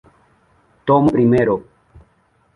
Tomo 0.87 1.11
Primero. 1.13 1.55